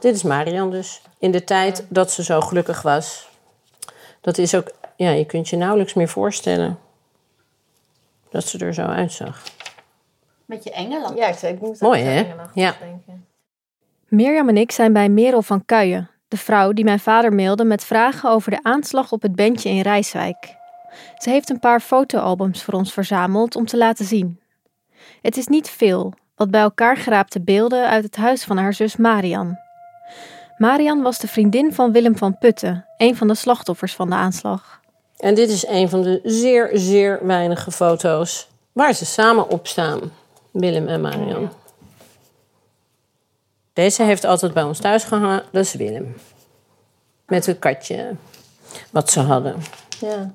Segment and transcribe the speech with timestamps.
[0.00, 1.02] Dit is Marian dus.
[1.18, 3.28] In de tijd dat ze zo gelukkig was.
[4.20, 6.78] Dat is ook, ja, je kunt je nauwelijks meer voorstellen
[8.30, 9.42] dat ze er zo uitzag.
[10.44, 11.18] Met je Engeland.
[11.18, 12.20] Ja, ik, zei, ik moet Mooi, hè?
[12.22, 12.74] Engeland Ja.
[12.80, 13.26] denken.
[14.08, 17.84] Mirjam en ik zijn bij Merel van Kuijen, de vrouw die mijn vader mailde met
[17.84, 20.56] vragen over de aanslag op het bandje in Rijswijk.
[21.18, 24.40] Ze heeft een paar fotoalbums voor ons verzameld om te laten zien.
[25.22, 28.96] Het is niet veel, wat bij elkaar geraapte beelden uit het huis van haar zus
[28.96, 29.58] Marian.
[30.58, 34.80] Marian was de vriendin van Willem van Putten, een van de slachtoffers van de aanslag.
[35.16, 40.00] En dit is een van de zeer, zeer weinige foto's waar ze samen op staan.
[40.50, 41.50] Willem en Marian.
[43.72, 45.42] Deze heeft altijd bij ons thuis gehangen.
[45.52, 46.16] Dat is Willem.
[47.26, 48.14] Met het katje
[48.90, 49.56] wat ze hadden.
[50.00, 50.34] Ja.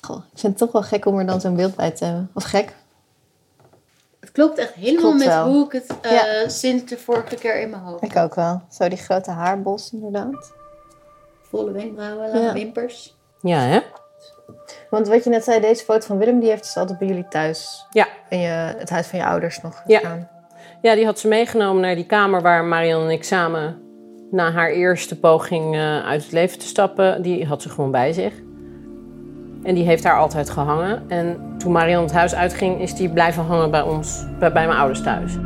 [0.00, 2.30] Goh, ik vind het toch wel gek om er dan zo'n beeld bij te hebben.
[2.34, 2.74] Of gek?
[4.24, 5.46] Het klopt echt helemaal Klopt met wel.
[5.48, 6.48] hoe ik het eh, Ja.
[6.48, 8.62] sinds de vorige keer in mijn hoofd Ik ook wel.
[8.70, 10.52] Zo die grote haarbos inderdaad.
[11.42, 12.52] Volle wenkbrauwen, lange Ja.
[12.52, 13.16] wimpers.
[13.40, 13.80] Ja, hè?
[14.90, 17.28] Want wat je net zei, deze foto van Willem, die heeft dus altijd bij jullie
[17.28, 17.86] thuis.
[17.90, 18.06] Ja.
[18.28, 19.98] In je, het huis van je ouders nog Ja.
[19.98, 20.28] gestaan.
[20.82, 23.82] Ja, die had ze meegenomen naar die kamer waar Marian en ik samen
[24.30, 28.12] na haar eerste poging eh, uit het leven te stappen, die had ze gewoon bij
[28.12, 28.32] zich.
[29.64, 31.02] En die heeft daar altijd gehangen.
[31.08, 34.78] En toen Marian het huis uitging, is die blijven hangen bij ons, bij, bij mijn
[34.78, 35.38] ouders thuis.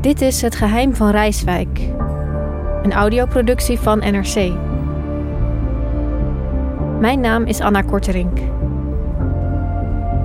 [0.00, 1.80] Dit is Het Geheim van Rijswijk,
[2.82, 4.52] een audioproductie van NRC.
[7.00, 8.38] Mijn naam is Anna Korterink.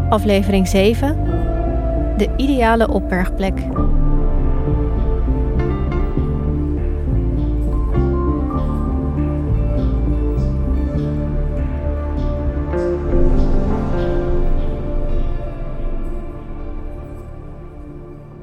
[0.10, 1.18] Aflevering 7:
[2.18, 3.54] De ideale opbergplek.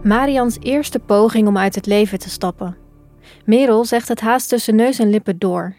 [0.03, 2.77] Marians eerste poging om uit het leven te stappen.
[3.45, 5.77] Merel zegt het haast tussen neus en lippen door.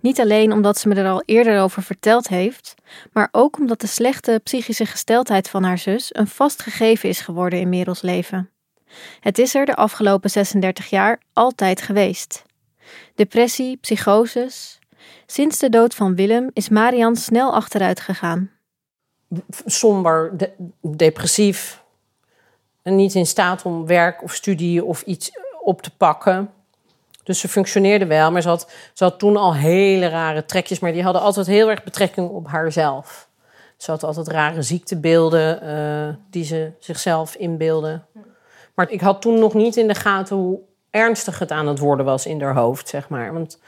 [0.00, 2.74] Niet alleen omdat ze me er al eerder over verteld heeft,
[3.12, 7.60] maar ook omdat de slechte psychische gesteldheid van haar zus een vast gegeven is geworden
[7.60, 8.50] in Merels leven.
[9.20, 12.42] Het is er de afgelopen 36 jaar altijd geweest.
[13.14, 14.78] Depressie, psychoses.
[15.26, 18.50] Sinds de dood van Willem is Marian snel achteruit gegaan.
[19.66, 20.52] Somber, de-
[20.96, 21.81] depressief.
[22.82, 25.30] En niet in staat om werk of studie of iets
[25.62, 26.50] op te pakken.
[27.22, 30.78] Dus ze functioneerde wel, maar ze had, ze had toen al hele rare trekjes.
[30.78, 33.28] Maar die hadden altijd heel erg betrekking op haarzelf.
[33.76, 38.00] Ze had altijd rare ziektebeelden eh, die ze zichzelf inbeelde.
[38.74, 40.60] Maar ik had toen nog niet in de gaten hoe
[40.90, 43.32] ernstig het aan het worden was in haar hoofd, zeg maar.
[43.32, 43.58] Want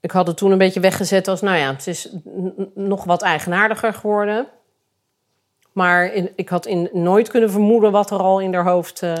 [0.00, 2.08] ik had het toen een beetje weggezet als, nou ja, het is
[2.74, 4.46] nog wat eigenaardiger geworden.
[5.72, 9.12] Maar ik had nooit kunnen vermoeden wat er al in haar hoofd eh,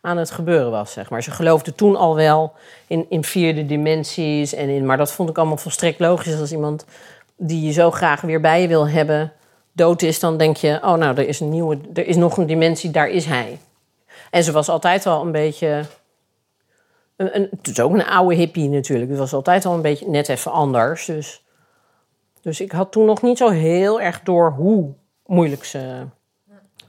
[0.00, 1.22] aan het gebeuren was, zeg maar.
[1.22, 2.52] Ze geloofde toen al wel
[2.86, 4.54] in, in vierde dimensies.
[4.54, 6.40] En in, maar dat vond ik allemaal volstrekt logisch.
[6.40, 6.84] Als iemand
[7.36, 9.32] die je zo graag weer bij je wil hebben
[9.72, 10.78] dood is, dan denk je...
[10.82, 13.58] oh, nou, er is, een nieuwe, er is nog een dimensie, daar is hij.
[14.30, 15.84] En ze was altijd al een beetje...
[17.16, 19.10] Een, een, het is ook een oude hippie natuurlijk.
[19.10, 21.04] Het was altijd al een beetje net even anders.
[21.04, 21.42] Dus,
[22.40, 24.92] dus ik had toen nog niet zo heel erg door hoe
[25.32, 26.06] moeilijk ze,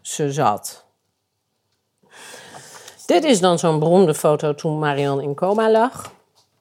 [0.01, 0.85] ze zat.
[3.05, 6.11] Dit is dan zo'n beroemde foto toen Marian in coma lag.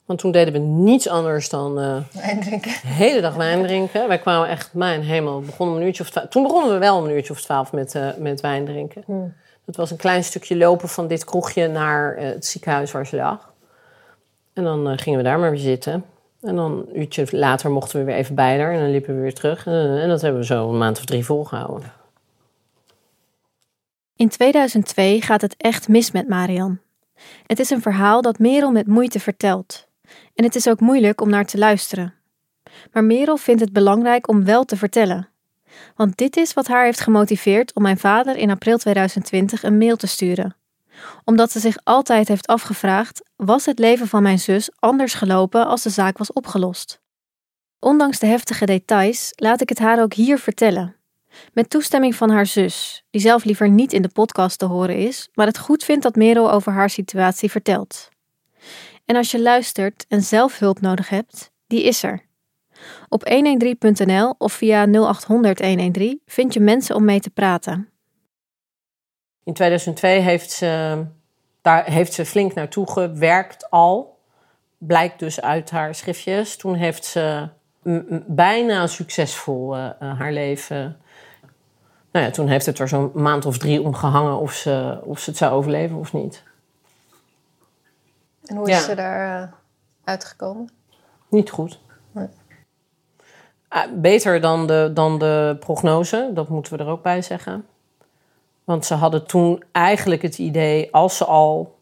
[0.04, 2.70] Want toen deden we niets anders dan eh, Wijn drinken.
[2.70, 4.08] de hele dag wijn drinken.
[4.08, 6.28] Wij kwamen echt, mijn hemel, begonnen een uurtje of twaalf.
[6.28, 9.36] Toen begonnen we wel een uurtje of twaalf met, eh, met wijn drinken.
[9.64, 13.16] Dat was een klein stukje lopen van dit kroegje naar eh, het ziekenhuis waar ze
[13.16, 13.52] lag.
[14.52, 16.04] En dan gingen we daar maar weer zitten.
[16.42, 18.72] En dan een uurtje later mochten we weer even bij haar.
[18.72, 19.66] En dan liepen we weer terug.
[19.66, 21.92] Eh, en dat hebben we zo een maand of drie volgehouden.
[24.16, 26.78] In 2002 gaat het echt mis met Marian.
[27.46, 29.88] Het is een verhaal dat Merel met moeite vertelt.
[30.34, 32.14] En het is ook moeilijk om naar te luisteren.
[32.92, 35.28] Maar Merel vindt het belangrijk om wel te vertellen.
[35.96, 39.96] Want dit is wat haar heeft gemotiveerd om mijn vader in april 2020 een mail
[39.96, 40.56] te sturen.
[41.24, 45.82] Omdat ze zich altijd heeft afgevraagd: was het leven van mijn zus anders gelopen als
[45.82, 47.00] de zaak was opgelost?
[47.78, 50.96] Ondanks de heftige details laat ik het haar ook hier vertellen.
[51.52, 55.28] Met toestemming van haar zus, die zelf liever niet in de podcast te horen is,
[55.34, 58.08] maar het goed vindt dat Merel over haar situatie vertelt.
[59.04, 62.26] En als je luistert en zelf hulp nodig hebt, die is er.
[63.08, 67.91] Op 113.nl of via 0800 113 vind je mensen om mee te praten.
[69.44, 71.04] In 2002 heeft ze,
[71.62, 74.18] daar heeft ze flink naartoe gewerkt al.
[74.78, 76.56] Blijkt dus uit haar schriftjes.
[76.56, 77.48] Toen heeft ze
[78.26, 80.96] bijna succesvol uh, haar leven.
[82.12, 85.18] Nou ja, toen heeft het er zo'n maand of drie om gehangen of ze, of
[85.18, 86.42] ze het zou overleven of niet.
[88.44, 89.52] En hoe is ze daar uh,
[90.04, 90.70] uitgekomen?
[91.28, 91.80] Niet goed.
[93.68, 97.66] Ah, beter dan de, dan de prognose, dat moeten we er ook bij zeggen.
[98.64, 101.78] Want ze hadden toen eigenlijk het idee, als ze al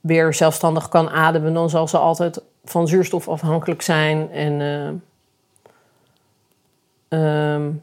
[0.00, 4.30] weer zelfstandig kan ademen, dan zal ze altijd van zuurstof afhankelijk zijn.
[4.30, 4.60] En,
[7.10, 7.82] uh, um,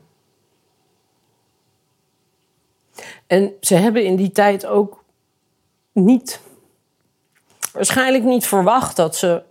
[3.27, 5.03] en ze hebben in die tijd ook
[5.91, 6.41] niet,
[7.73, 9.43] waarschijnlijk niet verwacht dat ze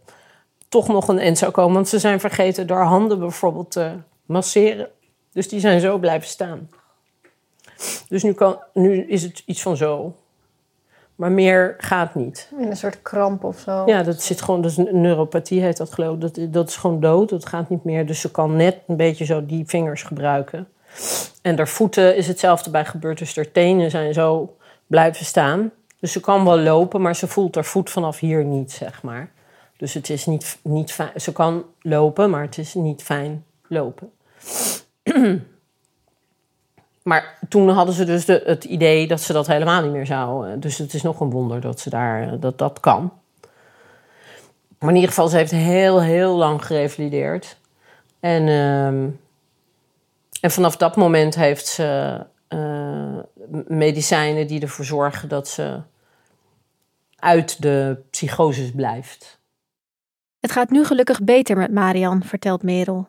[0.68, 1.74] toch nog een end zou komen.
[1.74, 3.92] Want ze zijn vergeten door handen bijvoorbeeld te
[4.26, 4.90] masseren.
[5.32, 6.68] Dus die zijn zo blijven staan.
[8.08, 10.14] Dus nu, kan, nu is het iets van zo.
[11.14, 12.50] Maar meer gaat niet.
[12.58, 13.82] In een soort kramp of zo.
[13.86, 16.20] Ja, dat zit gewoon, dat is neuropathie heet dat geloof ik.
[16.20, 18.06] Dat, dat is gewoon dood, dat gaat niet meer.
[18.06, 20.68] Dus ze kan net een beetje zo die vingers gebruiken.
[21.42, 23.18] En haar voeten is hetzelfde bij gebeurd.
[23.18, 24.56] Dus haar tenen zijn zo
[24.86, 25.70] blijven staan.
[26.00, 29.30] Dus ze kan wel lopen, maar ze voelt haar voet vanaf hier niet, zeg maar.
[29.76, 31.20] Dus het is niet, niet fijn.
[31.20, 34.10] Ze kan lopen, maar het is niet fijn lopen.
[37.02, 40.48] maar toen hadden ze dus de, het idee dat ze dat helemaal niet meer zou.
[40.48, 43.12] Eh, dus het is nog een wonder dat ze daar, eh, dat, dat kan.
[44.78, 47.58] Maar in ieder geval, ze heeft heel, heel lang gerevalideerd.
[48.20, 53.18] En, uh, en vanaf dat moment heeft ze uh,
[53.66, 55.80] medicijnen die ervoor zorgen dat ze
[57.16, 59.40] uit de psychoses blijft.
[60.40, 63.08] Het gaat nu gelukkig beter met Marian, vertelt Merel.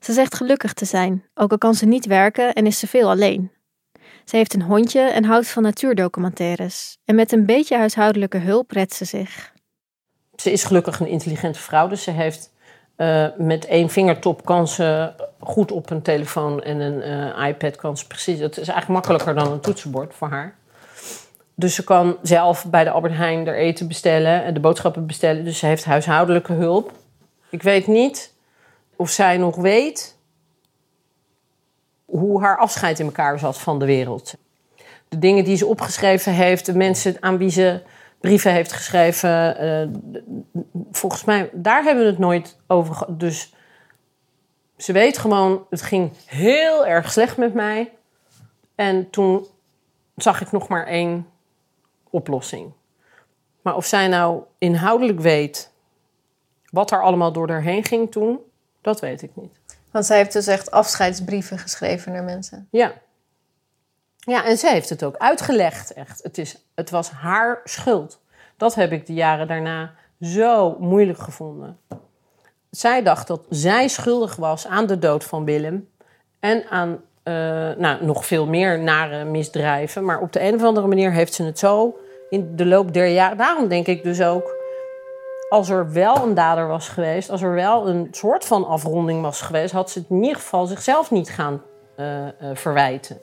[0.00, 3.10] Ze zegt gelukkig te zijn, ook al kan ze niet werken en is ze veel
[3.10, 3.50] alleen.
[4.24, 6.98] Ze heeft een hondje en houdt van natuurdocumentaires.
[7.04, 9.52] En met een beetje huishoudelijke hulp redt ze zich.
[10.36, 12.52] Ze is gelukkig een intelligente vrouw, dus ze heeft
[12.96, 17.96] uh, met één vingertop kan ze goed op een telefoon en een uh, iPad kan
[17.96, 18.38] ze precies.
[18.38, 20.56] Het is eigenlijk makkelijker dan een toetsenbord voor haar.
[21.54, 25.44] Dus ze kan zelf bij de Albert Heijn er eten bestellen en de boodschappen bestellen.
[25.44, 26.92] Dus ze heeft huishoudelijke hulp.
[27.50, 28.34] Ik weet niet
[28.98, 30.16] of zij nog weet
[32.04, 34.34] hoe haar afscheid in elkaar zat van de wereld.
[35.08, 37.82] De dingen die ze opgeschreven heeft, de mensen aan wie ze
[38.20, 39.64] brieven heeft geschreven.
[39.64, 40.24] Uh,
[40.92, 43.06] volgens mij, daar hebben we het nooit over.
[43.08, 43.54] Dus
[44.76, 47.92] ze weet gewoon, het ging heel erg slecht met mij.
[48.74, 49.46] En toen
[50.16, 51.26] zag ik nog maar één
[52.10, 52.72] oplossing.
[53.62, 55.72] Maar of zij nou inhoudelijk weet
[56.70, 58.38] wat er allemaal door haar heen ging toen,
[58.80, 59.60] dat weet ik niet.
[59.90, 62.68] Want zij heeft dus echt afscheidsbrieven geschreven naar mensen.
[62.70, 62.92] Ja.
[64.16, 66.22] Ja, en zij heeft het ook uitgelegd, echt.
[66.22, 68.20] Het, is, het was haar schuld.
[68.56, 71.78] Dat heb ik de jaren daarna zo moeilijk gevonden.
[72.70, 75.88] Zij dacht dat zij schuldig was aan de dood van Willem
[76.40, 77.34] en aan uh,
[77.76, 80.04] nou, nog veel meer nare misdrijven.
[80.04, 83.06] Maar op de een of andere manier heeft ze het zo in de loop der
[83.06, 83.36] jaren.
[83.36, 84.56] Daarom denk ik dus ook,
[85.48, 89.40] als er wel een dader was geweest, als er wel een soort van afronding was
[89.40, 91.62] geweest, had ze het in ieder geval zichzelf niet gaan
[91.96, 93.20] uh, uh, verwijten.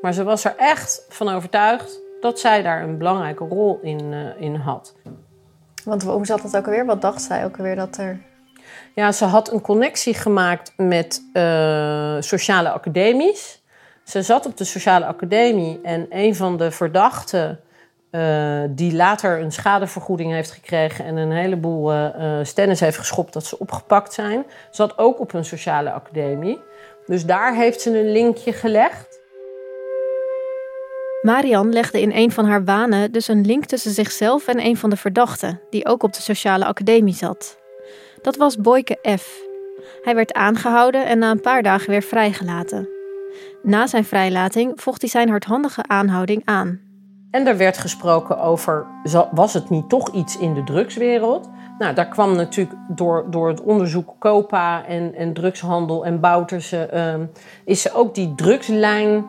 [0.00, 4.54] Maar ze was er echt van overtuigd dat zij daar een belangrijke rol in, in
[4.54, 4.94] had.
[5.84, 6.86] Want hoe zat dat ook alweer?
[6.86, 8.20] Wat dacht zij ook alweer dat er
[8.94, 11.22] ja, ze had een connectie gemaakt met
[12.20, 13.62] sociale academies.
[14.04, 17.60] Ze zat op de sociale academie en een van de verdachten
[18.16, 23.46] uh, die later een schadevergoeding heeft gekregen en een heleboel uh, stennis heeft geschopt dat
[23.46, 26.60] ze opgepakt zijn, zat ook op een sociale academie.
[27.06, 29.20] Dus daar heeft ze een linkje gelegd.
[31.22, 34.90] Marian legde in een van haar banen dus een link tussen zichzelf en een van
[34.90, 37.58] de verdachten, die ook op de sociale academie zat.
[38.22, 39.40] Dat was Boyke F.
[40.02, 42.88] Hij werd aangehouden en na een paar dagen weer vrijgelaten.
[43.62, 46.85] Na zijn vrijlating vocht hij zijn hardhandige aanhouding aan.
[47.36, 48.86] En er werd gesproken over,
[49.30, 51.48] was het niet toch iets in de drugswereld?
[51.78, 56.86] Nou, daar kwam natuurlijk door, door het onderzoek COPA en, en drugshandel en Bouterse...
[56.86, 57.24] ehm,
[57.64, 59.24] is ze ook die drugslijn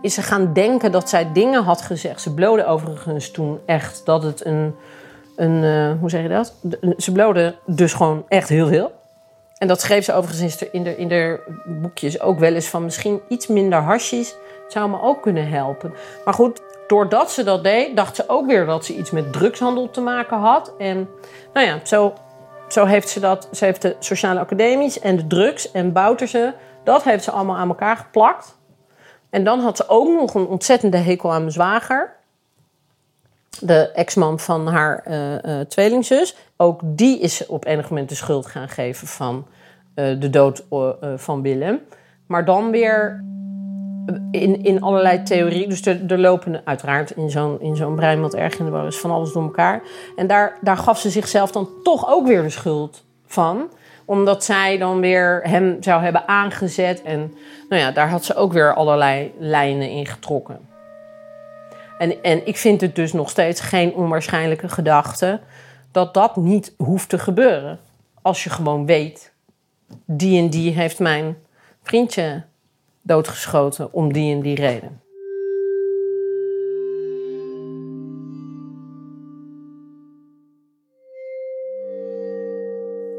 [0.00, 2.20] is ze gaan denken dat zij dingen had gezegd.
[2.20, 4.74] Ze blode overigens toen echt dat het een...
[5.36, 6.54] een eh, hoe zeg je dat?
[6.96, 8.92] Ze blode dus gewoon echt heel veel.
[9.58, 12.84] En dat schreef ze overigens in de, in de boekjes ook wel eens van...
[12.84, 14.36] misschien iets minder hasjes
[14.68, 15.92] zou me ook kunnen helpen.
[16.24, 19.90] Maar goed, doordat ze dat deed, dacht ze ook weer dat ze iets met drugshandel
[19.90, 20.72] te maken had.
[20.78, 21.08] En
[21.52, 22.14] nou ja, zo,
[22.68, 23.48] zo heeft ze dat.
[23.52, 26.54] Ze heeft de sociale academies en de drugs en Bouterse.
[26.84, 28.56] Dat heeft ze allemaal aan elkaar geplakt.
[29.30, 32.16] En dan had ze ook nog een ontzettende hekel aan mijn zwager.
[33.60, 36.36] De ex-man van haar eh, tweelingzus.
[36.56, 39.46] Ook die is op enig moment de schuld gaan geven van
[39.94, 40.64] eh, de dood
[41.16, 41.80] van Willem.
[42.26, 43.24] Maar dan weer
[44.30, 45.68] in, in allerlei theorieën.
[45.68, 48.98] Dus er, er lopen uiteraard in zo'n, in zo'n brein wat erg in de is
[48.98, 49.82] van alles door elkaar.
[50.16, 53.70] En daar, daar gaf ze zichzelf dan toch ook weer de schuld van.
[54.04, 57.02] Omdat zij dan weer hem zou hebben aangezet.
[57.02, 57.34] En
[57.68, 60.58] nou ja, daar had ze ook weer allerlei lijnen in getrokken.
[61.98, 65.40] En, en ik vind het dus nog steeds geen onwaarschijnlijke gedachte
[65.90, 67.78] dat dat niet hoeft te gebeuren.
[68.22, 69.32] Als je gewoon weet,
[70.04, 71.36] die en die heeft mijn
[71.82, 72.42] vriendje
[73.02, 75.02] doodgeschoten om die en die reden.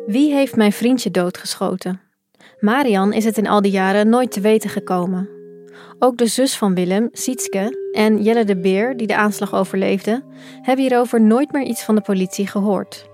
[0.06, 2.02] Wie heeft mijn vriendje doodgeschoten?
[2.60, 5.30] Marian is het in al die jaren nooit te weten gekomen.
[6.00, 10.24] Ook de zus van Willem, Sietske, en Jelle de Beer, die de aanslag overleefde,
[10.62, 13.10] hebben hierover nooit meer iets van de politie gehoord.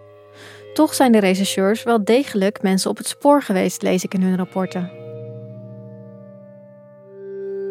[0.74, 4.38] Toch zijn de rechercheurs wel degelijk mensen op het spoor geweest, lees ik in hun
[4.38, 5.05] rapporten.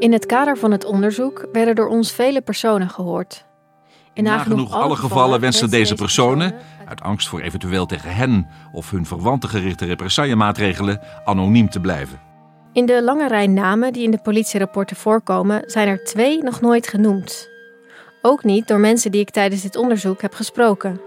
[0.05, 3.45] In het kader van het onderzoek werden door ons vele personen gehoord.
[4.15, 6.55] In Nagenoeg alle gevallen wensen deze personen,
[6.89, 12.21] uit angst voor eventueel tegen hen of hun verwanten gerichte represaillemaatregelen, anoniem te blijven.
[12.73, 16.87] In de lange rij namen die in de politierapporten voorkomen, zijn er twee nog nooit
[16.87, 17.49] genoemd.
[18.23, 21.01] Ook niet door mensen die ik tijdens dit onderzoek heb gesproken.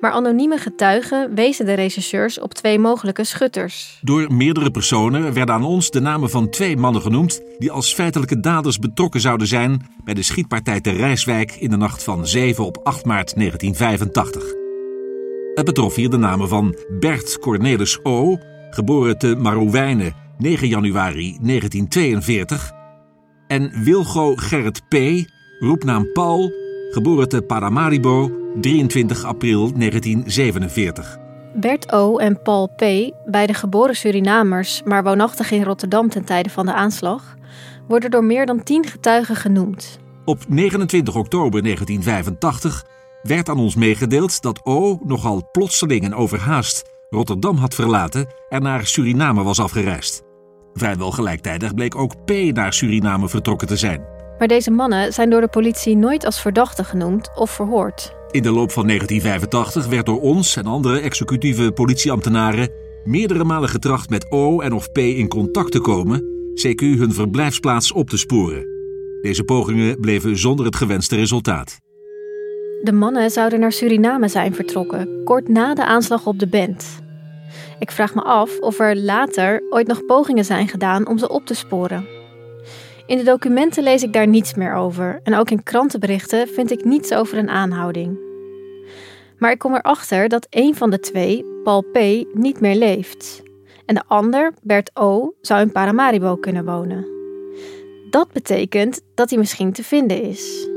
[0.00, 3.98] Maar anonieme getuigen wezen de rechercheurs op twee mogelijke schutters.
[4.02, 8.40] Door meerdere personen werden aan ons de namen van twee mannen genoemd die als feitelijke
[8.40, 12.80] daders betrokken zouden zijn bij de schietpartij te Rijswijk in de nacht van 7 op
[12.82, 14.42] 8 maart 1985.
[15.54, 18.38] Het betrof hier de namen van Bert Cornelis O.,
[18.70, 22.72] geboren te Marowijnen 9 januari 1942,
[23.46, 24.96] en Wilgo Gerrit P.,
[25.58, 26.52] roepnaam Paul,
[26.90, 31.18] geboren te Paramaribo 23 april 1947.
[31.54, 32.18] Bert O.
[32.18, 37.34] en Paul P., beide geboren Surinamers, maar woonachtig in Rotterdam ten tijde van de aanslag,
[37.88, 39.98] worden door meer dan tien getuigen genoemd.
[40.24, 42.84] Op 29 oktober 1985
[43.22, 48.86] werd aan ons meegedeeld dat O nogal plotseling en overhaast Rotterdam had verlaten en naar
[48.86, 50.22] Suriname was afgereisd.
[50.74, 54.04] Vrijwel gelijktijdig bleek ook P naar Suriname vertrokken te zijn.
[54.38, 58.14] Maar deze mannen zijn door de politie nooit als verdachten genoemd of verhoord.
[58.32, 62.70] In de loop van 1985 werd door ons en andere executieve politieambtenaren
[63.04, 66.24] meerdere malen getracht met O en of P in contact te komen,
[66.54, 68.66] CQ hun verblijfsplaats op te sporen.
[69.22, 71.78] Deze pogingen bleven zonder het gewenste resultaat.
[72.82, 77.00] De mannen zouden naar Suriname zijn vertrokken, kort na de aanslag op de band.
[77.78, 81.46] Ik vraag me af of er later ooit nog pogingen zijn gedaan om ze op
[81.46, 82.21] te sporen.
[83.12, 86.84] In de documenten lees ik daar niets meer over en ook in krantenberichten vind ik
[86.84, 88.18] niets over een aanhouding.
[89.38, 91.98] Maar ik kom erachter dat een van de twee, Paul P.,
[92.34, 93.42] niet meer leeft.
[93.86, 97.06] En de ander, Bert O., zou in Paramaribo kunnen wonen.
[98.10, 100.68] Dat betekent dat hij misschien te vinden is.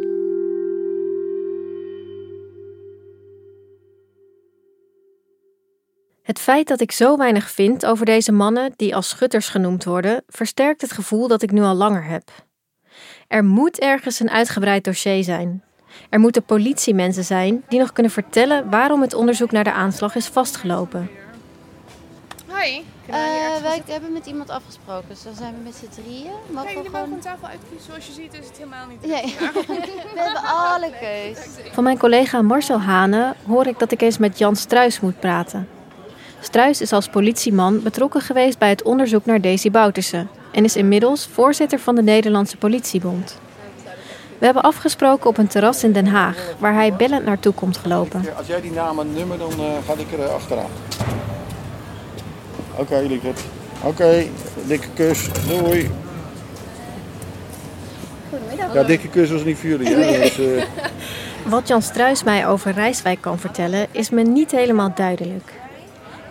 [6.25, 10.23] Het feit dat ik zo weinig vind over deze mannen die als schutters genoemd worden,
[10.27, 12.29] versterkt het gevoel dat ik nu al langer heb.
[13.27, 15.63] Er moet ergens een uitgebreid dossier zijn.
[16.09, 20.25] Er moeten politiemensen zijn die nog kunnen vertellen waarom het onderzoek naar de aanslag is
[20.25, 21.09] vastgelopen.
[22.47, 22.85] Hoi.
[23.05, 23.13] Eh,
[23.61, 26.31] wij hebben met iemand afgesproken, dus dan zijn we met z'n drieën.
[26.49, 27.15] Mogen Kijk, we je mag gewoon...
[27.15, 27.85] een tafel uitkiezen.
[27.85, 28.99] Zoals je ziet is het helemaal niet...
[29.01, 29.21] Ja,
[30.13, 31.37] we hebben alle keus.
[31.71, 35.67] Van mijn collega Marcel Hane hoor ik dat ik eens met Jan Struis moet praten.
[36.45, 41.29] Struis is als politieman betrokken geweest bij het onderzoek naar Daisy Bouterse en is inmiddels
[41.31, 43.39] voorzitter van de Nederlandse Politiebond.
[44.37, 48.25] We hebben afgesproken op een terras in Den Haag, waar hij bellend naartoe komt gelopen.
[48.37, 50.69] Als jij die naam en nummer, dan eh, ga ik er eh, achteraan.
[52.75, 53.39] Oké, lieverd.
[53.83, 54.25] Oké,
[54.65, 55.29] dikke kus.
[55.47, 55.91] Doei.
[58.29, 58.73] Goedemiddag.
[58.73, 59.87] Ja, dikke kus was niet voor jullie.
[59.87, 59.95] Hè?
[59.95, 60.19] Nee.
[60.19, 60.63] Dus, eh,
[61.45, 65.54] Wat Jan Struis mij over Rijswijk kan vertellen is me niet helemaal duidelijk.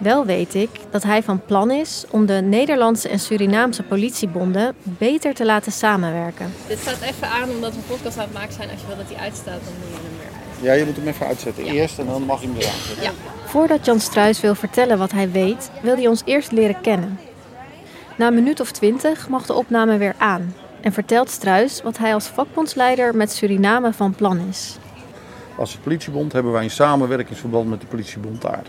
[0.05, 5.35] Wel weet ik dat hij van plan is om de Nederlandse en Surinaamse politiebonden beter
[5.35, 6.53] te laten samenwerken.
[6.67, 8.71] Dit staat even aan omdat we een podcast aan het maken zijn.
[8.71, 10.63] Als je wil dat die uitstaat, dan moet je hem weer uit.
[10.63, 11.65] ja, je moet hem even uitzetten.
[11.65, 13.05] Eerst en dan mag je hem eraan zetten.
[13.05, 13.11] Ja.
[13.45, 17.19] Voordat Jan Struis wil vertellen wat hij weet, wil hij ons eerst leren kennen.
[18.17, 22.15] Na een minuut of twintig mag de opname weer aan en vertelt Struis wat hij
[22.15, 24.77] als vakbondsleider met Suriname van plan is.
[25.57, 28.65] Als politiebond hebben wij een samenwerkingsverband met de politiebond daar.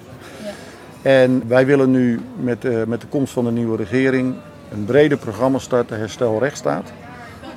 [1.06, 4.36] En wij willen nu met, eh, met de komst van de nieuwe regering
[4.72, 6.92] een breder programma starten, Herstel Rechtsstaat.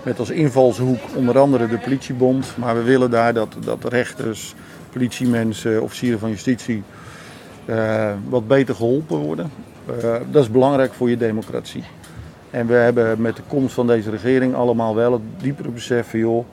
[0.03, 2.57] Met als invalshoek onder andere de politiebond.
[2.57, 4.55] Maar we willen daar dat, dat rechters,
[4.93, 6.83] politiemensen, officieren van justitie
[7.65, 9.51] eh, wat beter geholpen worden.
[9.87, 11.85] Eh, dat is belangrijk voor je democratie.
[12.51, 16.19] En we hebben met de komst van deze regering allemaal wel het diepere besef van
[16.19, 16.45] joh,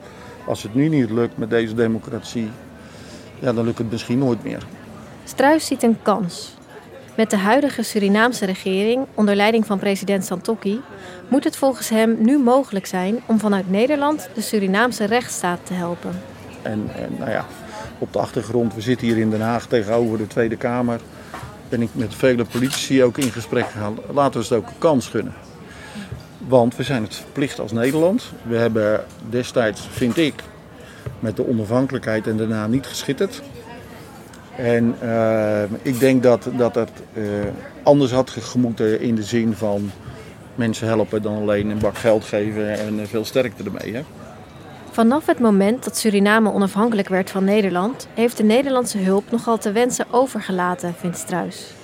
[0.46, 2.50] als het nu niet lukt met deze democratie,
[3.38, 4.66] ja, dan lukt het misschien nooit meer.
[5.24, 6.55] Struis ziet een kans.
[7.16, 10.80] Met de huidige Surinaamse regering onder leiding van president Santokki
[11.28, 16.22] moet het volgens hem nu mogelijk zijn om vanuit Nederland de Surinaamse rechtsstaat te helpen.
[16.62, 17.46] En, en nou ja,
[17.98, 21.00] op de achtergrond, we zitten hier in Den Haag tegenover de Tweede Kamer.
[21.68, 23.98] Ben ik met vele politici ook in gesprek gegaan.
[24.12, 25.34] Laten we het ook een kans gunnen.
[26.46, 28.32] Want we zijn het verplicht als Nederland.
[28.42, 30.34] We hebben destijds, vind ik,
[31.18, 33.42] met de onafhankelijkheid en daarna niet geschitterd.
[34.56, 37.22] En eh, ik denk dat, dat het eh,
[37.82, 39.90] anders had gemoeten in de zin van
[40.54, 43.94] mensen helpen dan alleen een bak geld geven en eh, veel sterkte ermee.
[43.94, 44.02] Hè?
[44.90, 49.72] Vanaf het moment dat Suriname onafhankelijk werd van Nederland, heeft de Nederlandse hulp nogal te
[49.72, 51.74] wensen overgelaten, vindt Struis.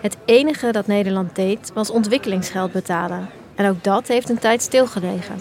[0.00, 3.28] Het enige dat Nederland deed was ontwikkelingsgeld betalen.
[3.54, 5.34] En ook dat heeft een tijd stilgelegen.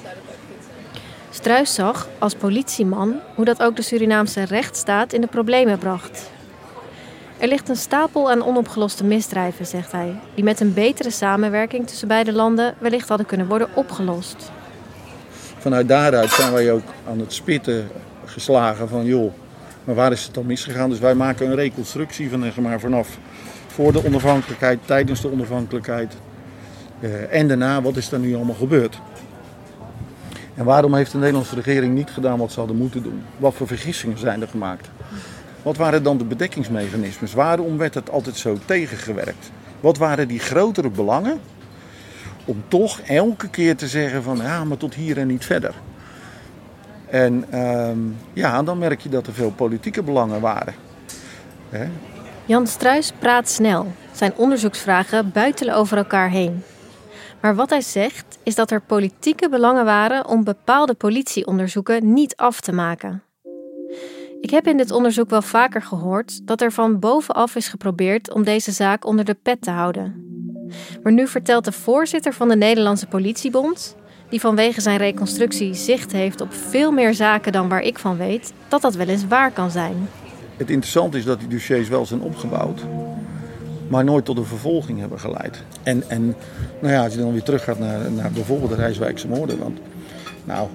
[1.30, 6.32] Struis zag als politieman hoe dat ook de Surinaamse rechtsstaat in de problemen bracht.
[7.44, 12.08] Er ligt een stapel aan onopgeloste misdrijven, zegt hij, die met een betere samenwerking tussen
[12.08, 14.52] beide landen wellicht hadden kunnen worden opgelost.
[15.58, 17.88] Vanuit daaruit zijn wij ook aan het spitten
[18.26, 19.34] geslagen van joh,
[19.84, 20.90] maar waar is het dan misgegaan?
[20.90, 23.18] Dus wij maken een reconstructie van zeg maar, vanaf
[23.68, 26.14] voor de onafhankelijkheid, tijdens de onafhankelijkheid
[27.00, 29.00] eh, en daarna, wat is er nu allemaal gebeurd?
[30.56, 33.24] En waarom heeft de Nederlandse regering niet gedaan wat ze hadden moeten doen?
[33.38, 34.90] Wat voor vergissingen zijn er gemaakt?
[35.64, 37.34] Wat waren dan de bedekkingsmechanismes?
[37.34, 39.52] Waarom werd het altijd zo tegengewerkt?
[39.80, 41.40] Wat waren die grotere belangen
[42.46, 45.74] om toch elke keer te zeggen van ja, maar tot hier en niet verder?
[47.10, 48.00] En ehm,
[48.34, 50.74] ja, dan merk je dat er veel politieke belangen waren.
[51.70, 51.88] Hè?
[52.46, 53.92] Jan Struis praat snel.
[54.12, 56.64] Zijn onderzoeksvragen buitelen over elkaar heen.
[57.42, 62.62] Maar wat hij zegt is dat er politieke belangen waren om bepaalde politieonderzoeken niet af
[62.62, 63.24] te maken.
[64.44, 68.44] Ik heb in dit onderzoek wel vaker gehoord dat er van bovenaf is geprobeerd om
[68.44, 70.26] deze zaak onder de pet te houden.
[71.04, 73.96] Maar nu vertelt de voorzitter van de Nederlandse Politiebond,
[74.30, 78.54] die vanwege zijn reconstructie zicht heeft op veel meer zaken dan waar ik van weet,
[78.68, 80.10] dat dat wel eens waar kan zijn.
[80.58, 82.82] Het interessante is dat die dossiers wel zijn opgebouwd,
[83.88, 85.64] maar nooit tot een vervolging hebben geleid.
[85.84, 86.36] En, en
[86.82, 89.60] nou ja, als je dan weer teruggaat naar, naar bijvoorbeeld de Rijswijkse moorden.
[89.60, 89.80] Want,
[90.44, 90.68] nou,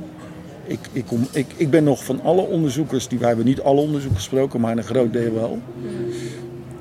[0.69, 3.81] ik, ik, kom, ik, ik ben nog van alle onderzoekers, die, wij hebben niet alle
[3.81, 5.59] onderzoekers gesproken, maar een groot deel wel.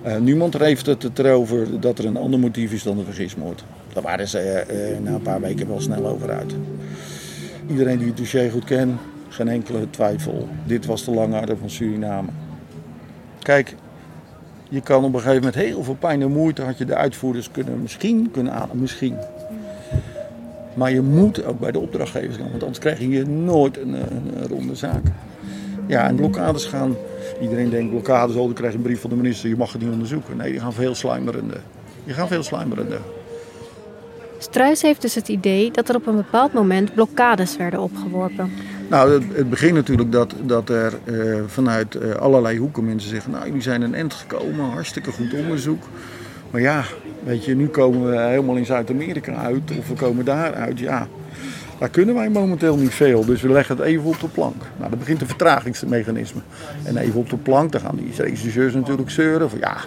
[0.06, 3.63] Uh, niemand heeft het erover dat er een ander motief is dan de vergismoord.
[3.93, 6.56] Daar waren ze uh, na een paar weken wel snel over uit.
[7.69, 10.47] Iedereen die het dossier goed kent, geen enkele twijfel.
[10.65, 12.28] Dit was de lange adem van Suriname.
[13.41, 13.76] Kijk,
[14.69, 17.52] je kan op een gegeven moment heel veel pijn en moeite had je de uitvoerders
[17.52, 19.15] kunnen misschien kunnen aan, misschien.
[20.78, 24.32] Maar je moet ook bij de opdrachtgevers gaan, want anders krijg je nooit een, een,
[24.36, 25.04] een ronde zaak.
[25.88, 26.96] Ja, en blokkades gaan.
[27.42, 29.82] Iedereen denkt blokkades, oh, dan krijg je een brief van de minister, je mag het
[29.82, 30.38] niet onderzoeken.
[30.38, 31.58] Nee, die gaan veel sluimerende.
[32.04, 32.98] Die gaan veel sluimerende.
[34.38, 38.52] Struis heeft dus het idee dat er op een bepaald moment blokkades werden opgeworpen.
[38.90, 43.32] Nou, het, begint natuurlijk dat, dat er uh, vanuit uh, allerlei hoeken mensen zeggen...
[43.32, 45.84] nou, jullie zijn een end gekomen, hartstikke goed onderzoek.
[46.52, 46.84] Maar ja,
[47.24, 50.80] weet je, nu komen we helemaal in Zuid-Amerika uit of we komen daar uit.
[50.80, 51.08] Ja,
[51.80, 54.62] daar kunnen wij momenteel niet veel, dus we leggen het even op de plank.
[54.78, 56.42] Nou, dan begint een vertragingsmechanisme.
[56.84, 59.78] En even op de plank, dan gaan die regisseurs natuurlijk zeuren van ja...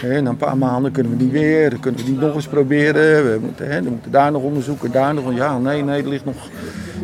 [0.00, 2.46] Hè, na een paar maanden kunnen we die weer, dan kunnen we die nog eens
[2.46, 3.32] proberen.
[3.32, 5.34] We moeten, hè, dan moeten daar nog onderzoeken, daar nog.
[5.34, 6.48] Ja, nee, nee, het ligt nog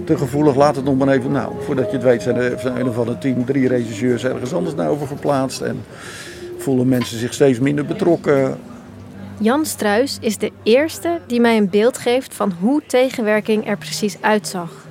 [0.05, 0.57] te gevoelig.
[0.57, 1.33] Laat het nog maar even.
[1.33, 4.75] Nou, voordat je het weet zijn er, er van het team drie regisseurs ergens anders
[4.75, 5.61] naar over verplaatst.
[5.61, 5.81] En
[6.59, 8.57] voelen mensen zich steeds minder betrokken.
[9.41, 14.17] Jan Struis is de eerste die mij een beeld geeft van hoe tegenwerking er precies
[14.21, 14.87] uitzag.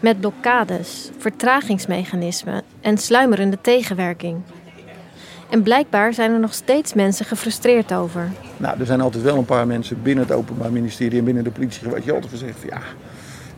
[0.00, 4.36] Met blokkades, vertragingsmechanismen en sluimerende tegenwerking.
[5.50, 8.30] En blijkbaar zijn er nog steeds mensen gefrustreerd over.
[8.56, 11.50] Nou, er zijn altijd wel een paar mensen binnen het Openbaar Ministerie en binnen de
[11.50, 12.80] politie geweest die altijd gezegd ja,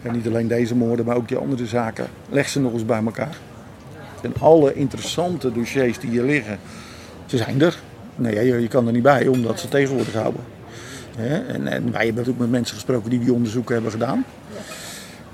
[0.03, 3.03] en niet alleen deze moorden, maar ook die andere zaken, leg ze nog eens bij
[3.05, 3.37] elkaar.
[4.23, 6.59] En alle interessante dossiers die hier liggen,
[7.27, 7.79] ze zijn er.
[8.17, 10.41] Nee, je, je kan er niet bij omdat ze tegen worden gehouden.
[11.17, 11.39] Hè?
[11.39, 14.25] En, en wij hebben ook met mensen gesproken die die onderzoeken hebben gedaan.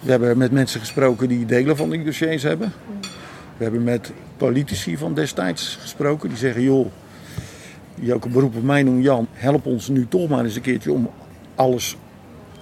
[0.00, 2.72] We hebben met mensen gesproken die delen van die dossiers hebben.
[3.56, 6.86] We hebben met politici van destijds gesproken die zeggen: joh,
[7.94, 10.62] die ook een beroep op mij doen, Jan, help ons nu toch maar eens een
[10.62, 11.10] keertje om
[11.54, 11.96] alles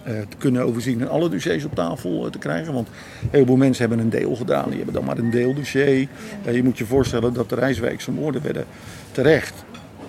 [0.02, 2.72] eh, te kunnen overzien en alle dossiers op tafel eh, te krijgen.
[2.72, 2.88] Want
[3.22, 6.08] een heleboel mensen hebben een deel gedaan, die hebben dan maar een deeldossier.
[6.44, 8.64] Eh, je moet je voorstellen dat de Rijswijkse moorden werden
[9.12, 9.64] terecht.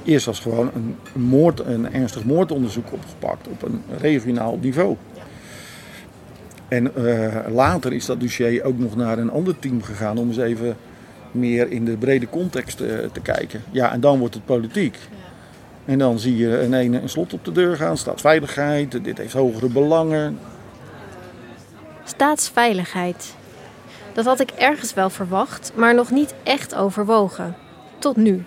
[0.07, 4.95] Eerst als gewoon een, moord, een ernstig moordonderzoek opgepakt op een regionaal niveau.
[6.67, 10.37] En uh, later is dat dossier ook nog naar een ander team gegaan om eens
[10.37, 10.77] even
[11.31, 13.61] meer in de brede context uh, te kijken.
[13.71, 14.97] Ja, en dan wordt het politiek.
[15.85, 19.33] En dan zie je een, ene een slot op de deur gaan, staatsveiligheid, dit heeft
[19.33, 20.39] hogere belangen.
[22.03, 23.35] Staatsveiligheid.
[24.13, 27.55] Dat had ik ergens wel verwacht, maar nog niet echt overwogen.
[27.99, 28.43] Tot nu.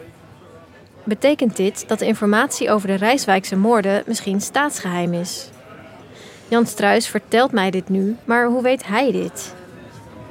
[1.05, 5.51] Betekent dit dat de informatie over de Rijswijkse moorden misschien staatsgeheim is?
[6.49, 9.55] Jan Struis vertelt mij dit nu, maar hoe weet hij dit?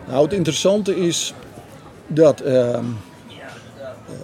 [0.08, 1.34] Nou, het interessante is
[2.08, 2.80] dat uh,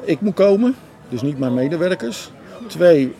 [0.03, 0.75] ik moet komen,
[1.09, 2.31] dus niet mijn medewerkers.
[2.67, 3.15] Twee,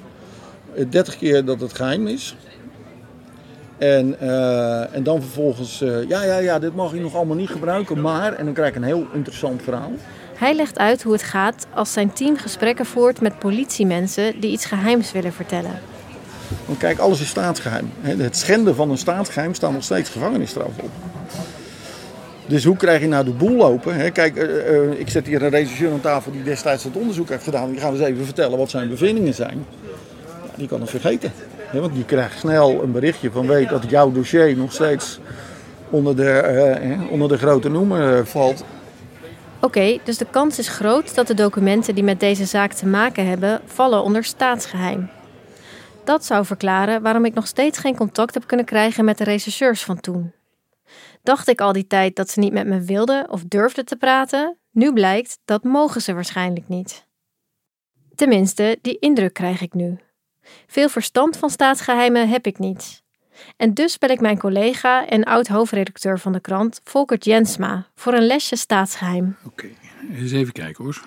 [0.89, 2.35] 30 keer dat het geheim is.
[3.77, 7.49] En, uh, en dan vervolgens, uh, ja, ja, ja, dit mag je nog allemaal niet
[7.49, 9.91] gebruiken, maar, en dan krijg ik een heel interessant verhaal.
[10.35, 14.65] Hij legt uit hoe het gaat als zijn team gesprekken voert met politiemensen die iets
[14.65, 15.79] geheims willen vertellen.
[16.65, 17.91] Want kijk, alles is staatsgeheim.
[18.01, 20.89] Het schenden van een staatsgeheim staat nog steeds gevangenisstraf op.
[22.47, 24.11] Dus hoe krijg je nou de boel lopen?
[24.11, 27.43] Kijk, uh, uh, ik zet hier een regisseur aan tafel die destijds het onderzoek heeft
[27.43, 27.71] gedaan.
[27.71, 29.65] Die gaat eens even vertellen wat zijn bevindingen zijn.
[30.55, 31.31] Die kan het vergeten.
[31.71, 35.19] Want die krijgt snel een berichtje van weet dat jouw dossier nog steeds
[35.89, 38.63] onder de, uh, onder de grote noemer valt.
[39.65, 43.28] Oké, dus de kans is groot dat de documenten die met deze zaak te maken
[43.28, 45.10] hebben vallen onder staatsgeheim.
[46.04, 49.84] Dat zou verklaren waarom ik nog steeds geen contact heb kunnen krijgen met de rechercheurs
[49.84, 50.34] van toen.
[51.23, 54.58] Dacht ik al die tijd dat ze niet met me wilden of durfden te praten?
[54.71, 57.08] Nu blijkt dat mogen ze waarschijnlijk niet.
[58.15, 59.99] Tenminste, die indruk krijg ik nu.
[60.67, 63.04] Veel verstand van staatsgeheimen heb ik niet.
[63.58, 68.25] En dus bel ik mijn collega en oud-hoofdredacteur van de krant, Volkert Jensma, voor een
[68.25, 69.36] lesje staatsgeheim.
[69.43, 71.01] Oké, okay, eens even kijken hoor.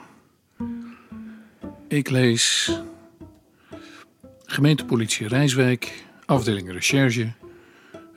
[1.89, 2.73] Ik lees
[4.45, 7.33] Gemeentepolitie Rijswijk, afdeling recherche,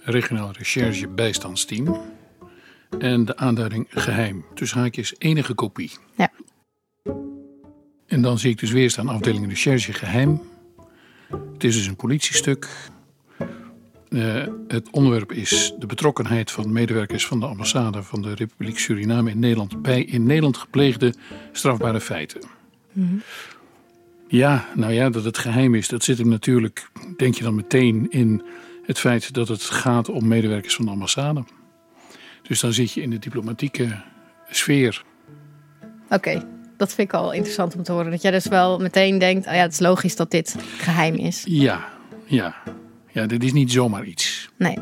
[0.03, 2.01] regionaal recherche bijstandsteam.
[2.99, 5.91] En de aanduiding geheim, tussen haakjes enige kopie.
[6.15, 6.31] Ja.
[8.07, 10.41] En dan zie ik dus weer staan afdeling recherche geheim.
[11.53, 12.69] Het is dus een politiestuk.
[14.11, 19.29] Uh, het onderwerp is de betrokkenheid van medewerkers van de ambassade van de Republiek Suriname
[19.29, 21.13] in Nederland bij in Nederland gepleegde
[21.51, 22.41] strafbare feiten.
[22.91, 23.21] Mm -hmm.
[24.27, 28.07] Ja, nou ja, dat het geheim is, dat zit hem natuurlijk, denk je dan meteen
[28.09, 28.43] in
[28.83, 31.43] het feit dat het gaat om medewerkers van de ambassade.
[32.41, 34.01] Dus dan zit je in de diplomatieke
[34.49, 35.03] sfeer.
[36.05, 36.43] Oké, okay,
[36.77, 38.11] dat vind ik al interessant om te horen.
[38.11, 41.43] Dat jij dus wel meteen denkt, oh ja, het is logisch dat dit geheim is.
[41.45, 41.89] Ja,
[42.25, 42.55] ja.
[43.11, 44.49] Ja, dit is niet zomaar iets.
[44.57, 44.77] Nee.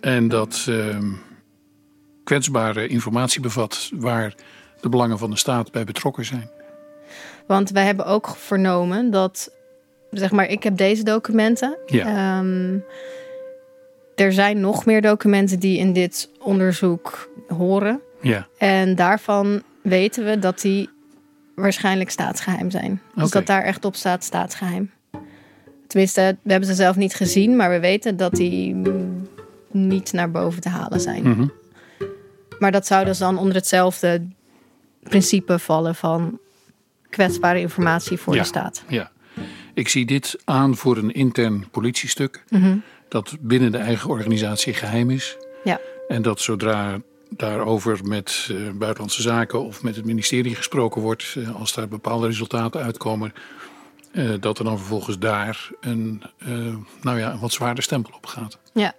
[0.00, 0.98] En dat uh,
[2.24, 4.34] kwetsbare informatie bevat waar
[4.80, 6.50] de belangen van de staat bij betrokken zijn.
[7.46, 9.50] Want wij hebben ook vernomen dat,
[10.10, 11.78] zeg maar, ik heb deze documenten.
[11.86, 12.38] Ja.
[12.38, 12.84] Um,
[14.14, 18.00] er zijn nog meer documenten die in dit onderzoek horen.
[18.20, 18.46] Ja.
[18.58, 20.90] En daarvan weten we dat die
[21.54, 23.00] waarschijnlijk staatsgeheim zijn.
[23.14, 23.30] Dus okay.
[23.30, 24.90] dat daar echt op staat staatsgeheim.
[25.94, 28.76] Tenminste, we hebben ze zelf niet gezien, maar we weten dat die
[29.70, 31.22] niet naar boven te halen zijn.
[31.22, 31.52] Mm -hmm.
[32.58, 34.26] Maar dat zou dus dan onder hetzelfde
[35.02, 36.38] principe vallen van
[37.10, 38.84] kwetsbare informatie voor ja, de staat.
[38.88, 39.10] Ja,
[39.74, 42.82] ik zie dit aan voor een intern politiestuk mm -hmm.
[43.08, 45.36] dat binnen de eigen organisatie geheim is.
[45.64, 45.80] Ja.
[46.08, 51.54] En dat zodra daarover met uh, buitenlandse zaken of met het ministerie gesproken wordt, uh,
[51.54, 53.32] als daar bepaalde resultaten uitkomen,
[54.14, 56.22] uh, dat er dan vervolgens daar een,
[57.02, 58.58] nou ja, een wat zwaarder stempel op gaat.
[58.72, 58.94] Ja.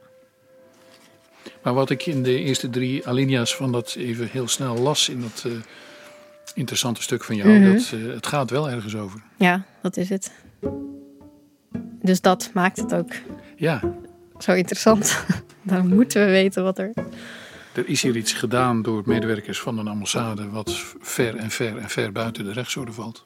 [1.62, 5.22] Maar wat ik in de eerste drie alinea's van dat even heel snel las in
[5.22, 5.46] dat
[6.56, 7.50] interessante stuk van jou.
[7.50, 7.58] Mhm.
[7.58, 7.76] Mm -hmm.
[7.76, 9.22] dat, het gaat wel ergens over.
[9.38, 10.32] Ja, dat is het.
[12.02, 13.12] Dus dat maakt het ook
[13.56, 13.82] ja.
[14.38, 15.26] zo interessant.
[15.62, 16.94] Dan moeten we weten wat er.
[17.74, 21.90] Er is hier iets gedaan door medewerkers van een ambassade wat ver en ver en
[21.90, 23.26] ver buiten de rechtsorde valt.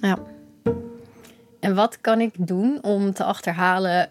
[0.00, 0.18] Ja.
[1.64, 4.10] En wat kan ik doen om te achterhalen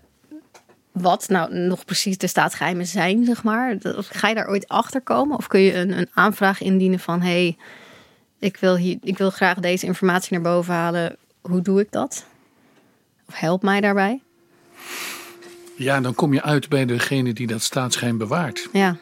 [0.92, 3.76] wat nou nog precies de staatsgeheimen zijn, zeg maar?
[3.98, 5.38] Ga je daar ooit achter komen?
[5.38, 7.22] Of kun je een, een aanvraag indienen van...
[7.22, 7.58] hé, hey,
[8.40, 11.16] ik, wil hier, ik wil graag deze informatie naar boven halen.
[11.42, 12.26] Hoe doe ik dat?
[13.28, 14.22] Of help mij daarbij?
[15.76, 18.70] Ja, dan kom je uit bij degene die dat staatsgeheim bewaart.
[18.72, 18.98] Ja,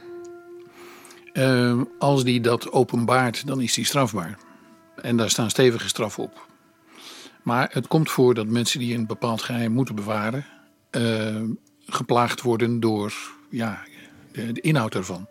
[1.34, 4.38] Eh, als die dat openbaart, dan is die strafbaar.
[5.02, 6.50] En daar staan stevige straffen op.
[7.42, 10.46] Maar het komt voor dat mensen die een bepaald geheim moeten bewaren,
[10.90, 11.42] eh,
[11.86, 13.14] geplaagd worden door
[13.50, 13.80] ja,
[14.32, 15.28] de, inhoud ervan.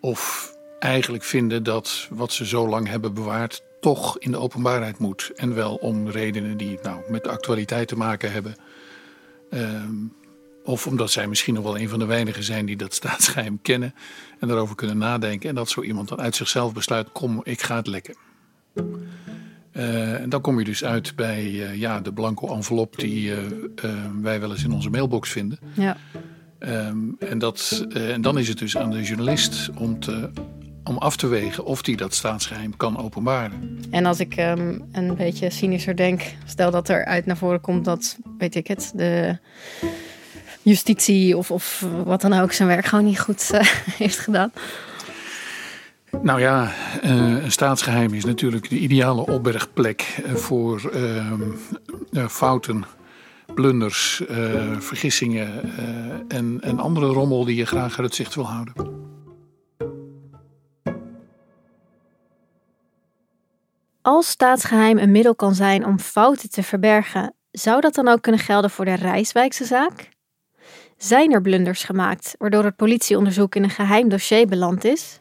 [0.00, 5.32] Of eigenlijk vinden dat wat ze zo lang hebben bewaard toch in de openbaarheid moet.
[5.36, 8.56] En wel om redenen die nou, met de actualiteit te maken hebben.
[9.50, 9.94] Ehm,
[10.64, 13.94] of omdat zij misschien nog wel een van de weinigen zijn die dat staatsgeheim kennen
[14.38, 15.48] en daarover kunnen nadenken.
[15.48, 18.14] En dat zo iemand dan uit zichzelf besluit: kom, ik ga het lekken.
[19.72, 23.38] Eh, en dan kom je dus uit bij eh, ja, de blanco envelop die eh,
[24.20, 25.58] wij wel eens in onze mailbox vinden.
[25.74, 25.96] ja.
[26.58, 30.30] Ehm, en, dat, en dan is het dus aan de journalist om, te,
[30.84, 33.78] om af te wegen of die dat staatsgeheim kan openbaren.
[33.90, 37.84] En als ik ehm, een beetje cynischer denk, stel dat er uit naar voren komt
[37.84, 39.38] dat, weet ik het, de
[40.62, 43.50] justitie of, of wat dan ook zijn werk gewoon niet goed
[44.02, 44.52] heeft gedaan.
[46.22, 51.42] Nou ja, eh, een staatsgeheim is natuurlijk de ideale opbergplek eh, voor ehm,
[52.12, 52.84] eh, fouten,
[53.54, 54.22] blunders,
[54.78, 55.70] vergissingen
[56.28, 58.74] en, en andere rommel die je graag uit het zicht wil houden.
[64.02, 68.40] Als staatsgeheim een middel kan zijn om fouten te verbergen, zou dat dan ook kunnen
[68.40, 70.08] gelden voor de Rijswijkse zaak?
[70.96, 75.20] Zijn er blunders gemaakt waardoor het politieonderzoek in een geheim dossier beland is?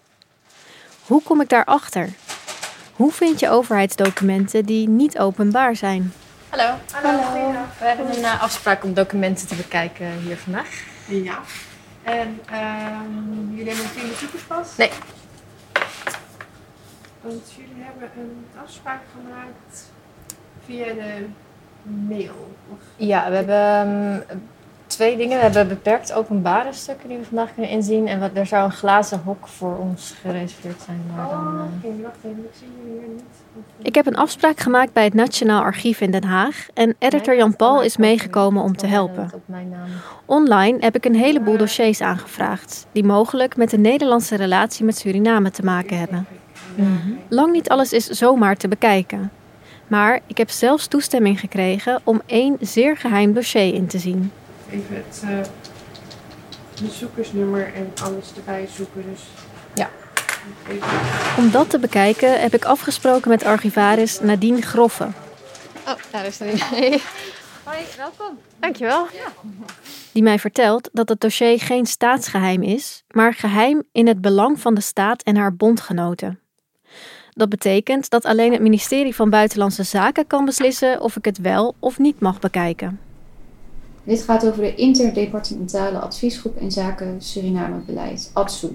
[1.10, 2.10] Hoe kom ik daarachter?
[2.94, 6.14] Hoe vind je overheidsdocumenten die niet openbaar zijn?
[6.50, 6.74] Hallo.
[6.92, 7.20] Hallo.
[7.80, 10.84] We hebben een eh, afspraak om documenten te bekijken hier vandaag.
[11.08, 11.40] Ja.
[12.04, 14.76] En ehm, jullie hebben een bezoekerspas?
[14.78, 14.92] Nee.
[17.22, 19.92] Want jullie hebben een afspraak gemaakt
[20.66, 21.26] via de
[22.08, 22.56] mail.
[22.72, 24.38] Of Ja, we hebben ehm,
[24.90, 25.38] twee dingen.
[25.38, 28.08] We hebben beperkt openbare stukken die we vandaag kunnen inzien.
[28.08, 31.02] En wat, er zou een glazen hok voor ons gereserveerd zijn.
[31.16, 32.44] Maar dan, Oh, eh, oké, wacht even.
[32.44, 33.24] Ik zie jullie hier niet.
[33.82, 37.56] Ik heb een afspraak gemaakt bij het Nationaal Archief in Den Haag en editor Jan
[37.56, 39.30] Paul is meegekomen om te helpen.
[40.26, 45.52] Online heb ik een heleboel dossiers aangevraagd, die mogelijk met de Nederlandse relatie met Suriname
[45.52, 46.28] te maken hebben.
[47.28, 49.32] Lang niet alles is zomaar te bekijken.
[49.88, 54.32] Maar ik heb zelfs toestemming gekregen om één zeer geheim dossier in te zien.
[54.72, 55.40] Even het eh,
[56.84, 59.04] bezoekersnummer en alles erbij zoeken.
[59.12, 59.22] Dus
[59.74, 59.90] Ja.
[60.70, 60.88] even.
[61.38, 65.08] Om dat te bekijken heb ik afgesproken met archivaris Nadine Groffe.
[65.88, 66.48] Oh, daar is een.
[67.64, 68.38] Hoi, welkom.
[68.60, 69.08] Dankjewel.
[70.12, 74.74] die mij vertelt dat het dossier geen staatsgeheim is, maar geheim in het belang van
[74.76, 76.40] de staat en haar bondgenoten.
[77.30, 81.76] Dat betekent dat alleen het ministerie van Buitenlandse Zaken kan beslissen of ik het wel
[81.80, 83.00] of niet mag bekijken.
[84.10, 88.68] Dit gaat over de interdepartementale adviesgroep in zaken Suriname-beleid, ADSU.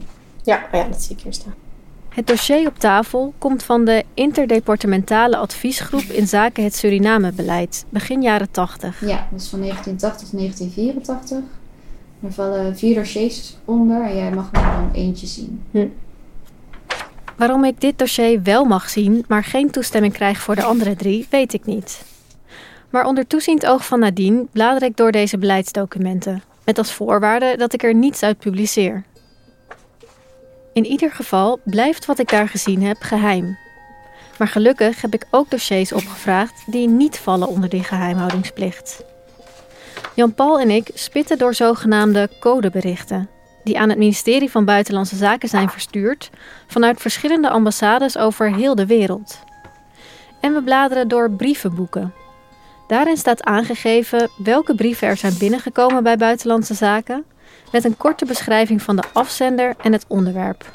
[0.43, 1.55] Ja, ja, dat zie ik hier staan.
[2.09, 8.51] Het dossier op tafel komt van de Interdepartementale Adviesgroep in zaken het Suriname-beleid, begin jaren
[8.51, 9.01] 80.
[9.01, 11.39] Ja, dat is van 1980 tot 1984.
[12.23, 15.63] Er vallen vier dossiers onder en jij mag er dan eentje zien.
[17.37, 21.27] Waarom ik dit dossier wel mag zien, maar geen toestemming krijg voor de andere drie,
[21.31, 22.14] weet ik niet.
[22.95, 27.73] Maar onder toeziend oog van Nadine blader ik door deze beleidsdocumenten, met als voorwaarde dat
[27.73, 29.05] ik er niets uit publiceer.
[30.73, 33.59] In ieder geval blijft wat ik daar gezien heb geheim.
[34.39, 39.05] Maar gelukkig heb ik ook dossiers opgevraagd die niet vallen onder die geheimhoudingsplicht.
[40.15, 43.29] Jan-Paul en ik spitten door zogenaamde codeberichten,
[43.65, 46.31] die aan het ministerie van Buitenlandse Zaken zijn verstuurd
[46.67, 49.39] vanuit verschillende ambassades over heel de wereld.
[50.41, 52.23] En we bladeren door brievenboeken.
[52.87, 57.25] Daarin staat aangegeven welke brieven er zijn binnengekomen bij Buitenlandse Zaken,
[57.73, 60.73] met een korte beschrijving van de afzender en het onderwerp.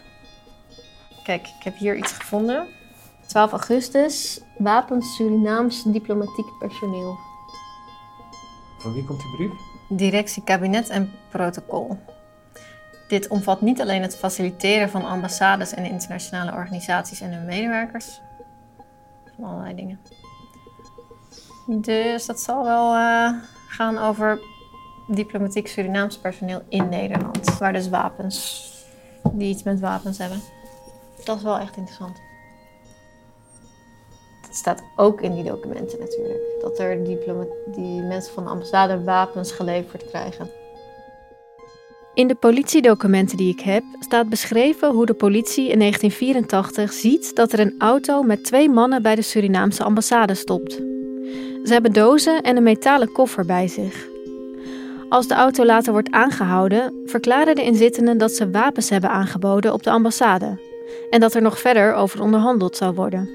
[1.23, 2.67] Kijk, ik heb hier iets gevonden.
[3.27, 7.17] 12 augustus, wapens Surinaams diplomatiek personeel.
[8.77, 9.51] Van wie komt die brief?
[9.89, 11.97] Directie kabinet en protocol.
[13.07, 18.21] Dit omvat niet alleen het faciliteren van ambassades en internationale organisaties en hun medewerkers.
[19.35, 19.99] Van allerlei dingen.
[21.71, 23.33] Dus dat zal wel eh,
[23.67, 24.39] gaan over
[25.07, 27.57] diplomatiek Surinaams personeel in Nederland.
[27.57, 28.67] Waar dus wapens,
[29.31, 30.41] die iets met wapens hebben.
[31.23, 32.21] Dat is wel echt interessant.
[34.41, 36.39] Dat staat ook in die documenten natuurlijk.
[36.61, 37.03] Dat er
[37.65, 40.49] die mensen van de ambassade wapens geleverd krijgen.
[42.13, 47.51] In de politiedocumenten die ik heb staat beschreven hoe de politie in 1984 ziet dat
[47.53, 50.81] er een auto met twee mannen bij de Surinaamse ambassade stopt.
[51.69, 54.07] Ze hebben dozen en een metalen koffer bij zich.
[55.09, 59.83] Als de auto later wordt aangehouden, verklaren de inzittenden dat ze wapens hebben aangeboden op
[59.83, 60.59] de ambassade
[61.09, 63.29] en dat er nog verder over onderhandeld zou worden.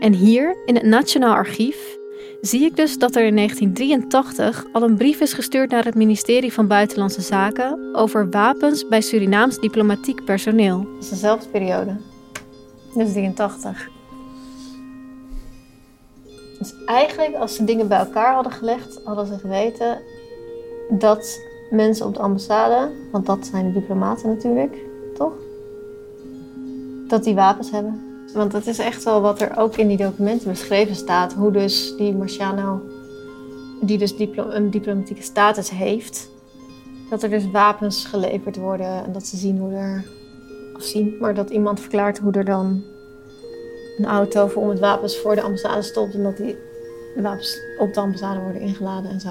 [0.00, 1.96] En hier, in het Nationaal Archief,
[2.40, 6.52] zie ik dus dat er in 1983 al een brief is gestuurd naar het ministerie
[6.52, 10.78] van Buitenlandse Zaken over wapens bij Surinaams diplomatiek personeel.
[10.94, 11.96] Dat is dezelfde periode.
[12.94, 13.98] Dus 83.
[16.60, 19.98] Dus eigenlijk, als ze dingen bij elkaar hadden gelegd, hadden ze geweten
[20.88, 24.76] dat mensen op de ambassade, want dat zijn de diplomaten natuurlijk,
[25.14, 25.32] toch?
[27.08, 28.24] Dat die wapens hebben.
[28.34, 31.32] Want dat is echt wel wat er ook in die documenten beschreven staat.
[31.32, 32.80] Hoe dus die Marciano,
[33.80, 36.30] die dus een diplomatieke status heeft,
[37.10, 40.04] dat er dus wapens geleverd worden en dat ze zien hoe er,
[40.76, 42.82] of zien, maar dat iemand verklaart hoe er dan
[44.00, 46.56] een auto vol met wapens voor de ambassade stopt en dat die
[47.16, 49.30] wapens op de ambassade worden ingeladen en zo.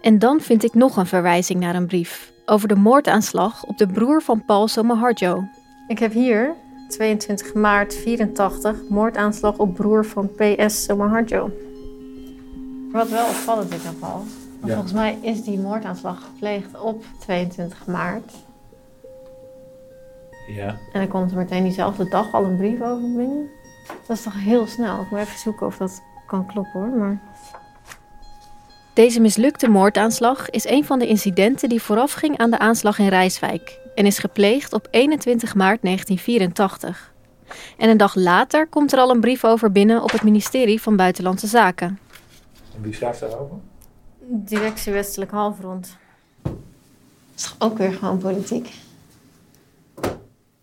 [0.00, 3.86] En dan vind ik nog een verwijzing naar een brief over de moordaanslag op de
[3.86, 5.44] broer van Paul Somoharjo.
[5.88, 6.54] Ik heb hier
[6.88, 11.50] 22 maart 84 moordaanslag op broer van PS Somoharjo.
[12.92, 14.24] Wat wel opvallend is aan Paul.
[14.64, 14.72] Ja.
[14.72, 18.32] Volgens mij is die moordaanslag gepleegd op 22 maart.
[20.54, 20.68] Ja.
[20.68, 23.50] En dan komt er meteen diezelfde dag al een brief over binnen.
[24.06, 25.02] Dat is toch heel snel.
[25.02, 26.88] Ik moet even zoeken of dat kan kloppen hoor.
[26.88, 27.20] Maar
[28.92, 33.78] Deze mislukte moordaanslag is een van de incidenten die voorafging aan de aanslag in Rijswijk
[33.94, 37.12] en is gepleegd op 21 maart 1984.
[37.76, 40.96] En een dag later komt er al een brief over binnen op het ministerie van
[40.96, 41.98] Buitenlandse Zaken.
[42.74, 43.56] En wie schrijft daarover?
[44.30, 45.96] directie Westelijk Halfrond.
[46.42, 46.52] Dat
[47.36, 48.74] is toch ook weer gewoon politiek.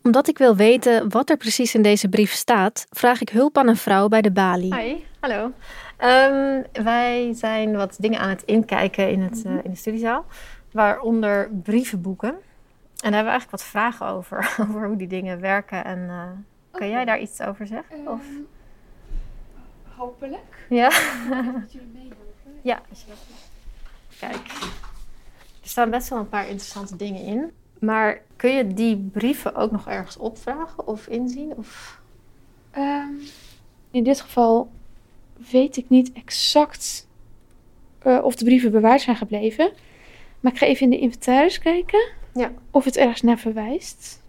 [0.05, 3.67] Omdat ik wil weten wat er precies in deze brief staat, vraag ik hulp aan
[3.67, 4.75] een vrouw bij de balie.
[4.75, 5.51] Hi, hallo.
[5.97, 10.25] Ehm, wij zijn wat dingen aan het inkijken in, het, eh, in de studiezaal,
[10.71, 12.29] waaronder brievenboeken.
[12.29, 12.35] En
[13.11, 14.37] daar hebben we eigenlijk wat vragen over,
[14.69, 15.85] over hoe die dingen werken.
[15.85, 16.29] En eh,
[16.71, 18.07] kan jij daar iets over zeggen?
[18.07, 18.21] Of?
[19.95, 20.65] Hopelijk.
[20.69, 20.89] Ja?
[21.61, 22.59] Dat jullie meehelpen.
[22.61, 23.17] Ja, als je dat
[24.19, 24.47] Kijk,
[25.61, 27.51] er staan best wel een paar interessante dingen in.
[27.79, 31.53] Maar kun je die brieven ook nog ergens opvragen of inzien?
[31.57, 31.99] Of...
[32.71, 33.11] Ehm,
[33.91, 34.69] in dit geval
[35.51, 37.07] weet ik niet exact
[37.99, 39.71] eh, of de brieven bewaard zijn gebleven.
[40.39, 42.51] Maar ik ga even in de inventaris kijken Ja.
[42.71, 44.21] of het ergens naar verwijst.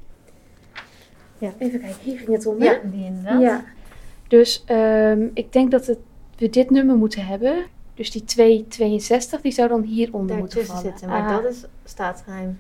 [1.39, 1.53] Ja.
[1.59, 2.63] Even kijken, hier ging het om.
[2.63, 3.41] Ja, die inderdaad.
[3.41, 3.65] Ja.
[4.29, 5.99] Dus ehm, ik denk dat het,
[6.39, 7.65] we dit nummer moeten hebben.
[7.95, 10.99] Dus die 262, die zou dan hieronder moeten Daartussen vallen.
[10.99, 11.43] zitten, maar Ah.
[11.43, 12.59] dat is staatsgeheim.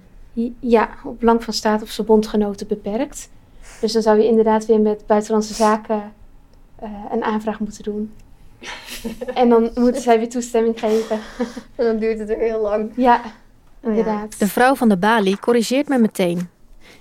[0.61, 3.29] Ja, op belang van staat of zijn bondgenoten beperkt.
[3.81, 6.13] Dus dan zou je inderdaad weer met buitenlandse zaken
[6.77, 8.13] eh, een aanvraag moeten doen.
[9.35, 11.19] en dan moeten zij weer toestemming geven.
[11.75, 12.91] En dan duurt het weer heel lang.
[12.97, 13.21] Ja,
[13.83, 14.39] inderdaad.
[14.39, 16.49] De vrouw van de balie corrigeert me meteen.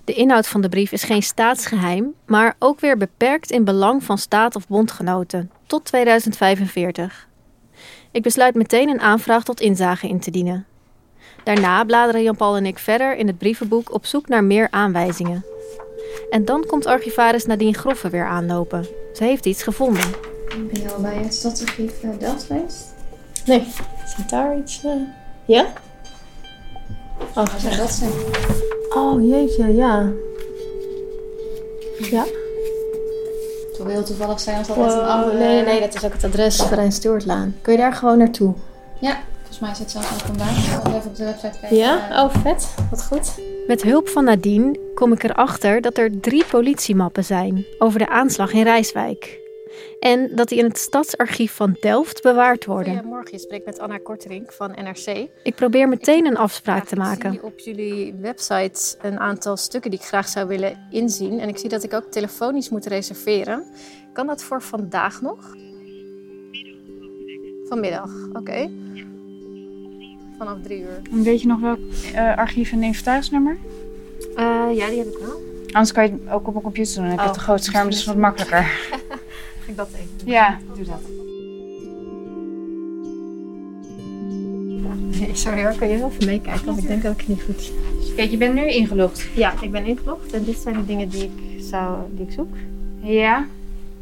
[0.03, 4.17] De inhoud van de brief is geen staatsgeheim, maar ook weer beperkt in belang van
[4.17, 7.27] staat of bondgenoten, tot 2045.
[8.11, 10.65] Ik besluit meteen een aanvraag tot inzage in te dienen.
[11.45, 15.45] Daarna bladeren Jan-Paul en ik verder in het brievenboek op zoek naar meer aanwijzingen.
[16.29, 18.85] En dan komt archivaris Nadine Groffe weer aanlopen.
[19.13, 20.03] Ze heeft iets gevonden.
[20.71, 22.93] Ben je al bij het stadsarchief eh, Delft geweest?
[23.45, 23.67] Nee,
[24.17, 24.83] zit daar iets...
[24.83, 24.91] eh,
[25.45, 25.65] Ja?
[27.35, 28.11] Oh, zou dat zijn?
[28.89, 30.09] Oh, jeetje, ja.
[31.99, 32.23] Ja.
[33.67, 35.37] Het zou heel toevallig zijn als dat Wow, net een andere...
[35.37, 37.55] nee, nee, dat is ook het adres Verijn Stuartlaan.
[37.61, 38.53] Kun je daar gewoon naartoe?
[38.99, 39.17] Ja,
[39.57, 40.57] volgens mij zit zelfs ook vandaag.
[40.57, 41.77] Ik zal even op de website kijken.
[41.77, 42.23] Ja?
[42.23, 42.75] Oh, vet.
[42.89, 43.39] Wat goed.
[43.67, 48.53] Met hulp van Nadine kom ik erachter dat er drie politiemappen zijn over de aanslag
[48.53, 49.43] in Rijswijk.
[49.99, 52.93] En dat die in het stadsarchief van Delft bewaard worden.
[52.93, 55.27] Goedemorgen, je spreekt met Anna Korterink van NRC.
[55.43, 57.31] Ik probeer meteen een afspraak te Ik maken.
[57.31, 61.39] zie op jullie website een aantal stukken die ik graag zou willen inzien.
[61.39, 63.63] En ik zie dat ik ook telefonisch moet reserveren.
[64.13, 65.55] Kan dat voor vandaag nog?
[67.67, 68.69] Vanmiddag, oké.
[70.37, 71.23] Vanaf drie uur.
[71.23, 71.79] Weet je nog welk
[72.13, 73.57] eh, archief en inventarisnummer?
[74.35, 75.41] Eh, ja, die heb ik wel.
[75.65, 77.03] Anders kan je het ook op mijn computer doen.
[77.03, 78.63] Dan heb je Oh, het een groot scherm, dus dat is wat makkelijker.
[79.63, 80.27] Ga ik dat even doen?
[80.33, 81.01] Ja, doe dat.
[85.33, 86.65] Sorry hoor, kan je heel even meekijken?
[86.65, 87.71] Want ik denk dat ik het niet goed.
[88.15, 89.27] Kijk, je bent nu ingelogd.
[89.33, 92.55] Ja, ik ben ingelogd en dit zijn de dingen die ik, zou, die ik zoek.
[92.99, 93.45] Ja.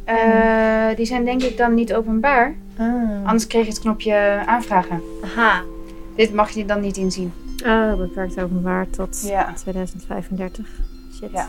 [0.04, 2.56] Eh, die zijn denk ik dan niet openbaar.
[2.78, 2.86] Ah.
[3.24, 5.02] Anders kreeg je het knopje aanvragen.
[5.24, 5.62] Aha.
[6.16, 7.34] Dit mag je dan niet inzien.
[7.66, 9.54] Oh, beperkt openbaar tot Ja.
[9.54, 10.68] 2035.
[11.14, 11.32] Shit.
[11.32, 11.48] Ja.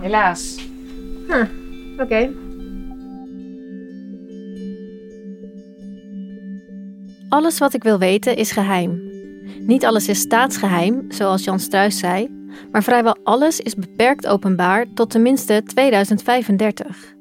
[0.00, 0.56] Helaas.
[1.28, 1.44] Huh.
[1.98, 2.30] Oké.
[7.28, 9.10] Alles wat ik wil weten is geheim.
[9.58, 12.28] Niet alles is staatsgeheim, zoals Jan Struis zei,
[12.72, 17.14] maar vrijwel alles is beperkt openbaar tot tenminste 2035.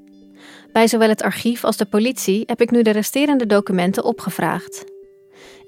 [0.72, 4.91] Bij zowel het archief als de politie heb ik nu de resterende documenten opgevraagd.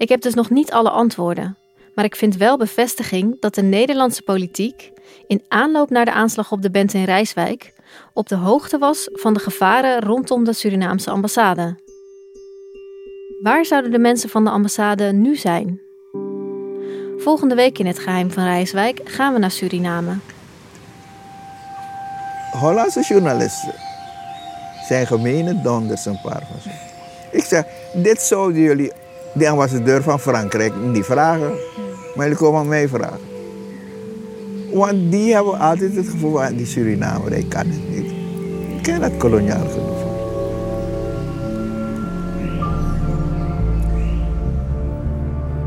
[0.03, 1.57] Ik heb dus nog niet alle antwoorden,
[1.95, 4.91] maar ik vind wel bevestiging dat de Nederlandse politiek,
[5.27, 7.73] in aanloop naar de aanslag op de band in Rijswijk,
[8.13, 11.75] op de hoogte was van de gevaren rondom de Surinaamse ambassade.
[13.41, 15.81] Waar zouden de mensen van de ambassade nu zijn?
[17.17, 20.15] Volgende week in het geheim van Rijswijk gaan we naar Suriname.
[22.51, 23.73] Hollandse journalisten
[24.87, 26.69] zijn gemene donders, een paar van ze.
[27.31, 28.91] Ik zeg, dit zouden jullie
[29.33, 31.51] de ambassadeur van Frankrijk niet vragen,
[32.15, 33.31] maar jullie komen mij vragen.
[34.73, 38.11] Want die hebben altijd het gevoel van die Surinamer, ik kan het niet.
[38.77, 39.91] Ik ken dat koloniaal gevoel.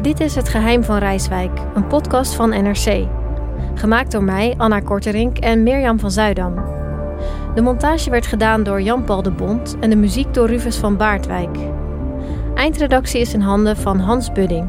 [0.03, 3.07] Dit is Het Geheim van Rijswijk, een podcast van NRC.
[3.75, 6.55] Gemaakt door mij, Anna Korterink en Mirjam van Zuidam.
[7.55, 11.59] De montage werd gedaan door Jan-Paul de Bond en de muziek door Rufus van Baardwijk.
[12.57, 14.69] Eindredactie is in handen van Hans Budding.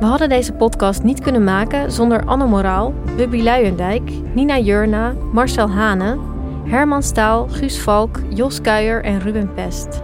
[0.00, 5.70] We hadden deze podcast niet kunnen maken zonder Anne Moraal, Wubby Luijendijk, Nina Jurna, Marcel
[5.70, 6.18] Hane,
[6.64, 10.02] Herman Staal, Guus Valk, Jos Kuijer en Ruben Pest.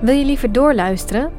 [0.00, 1.32] Wil je liever doorluisteren?